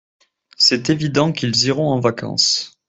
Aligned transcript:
C'est 0.57 0.89
évident 0.89 1.31
qu'ils 1.31 1.65
iront 1.65 1.91
en 1.91 1.99
vacances. 1.99 2.71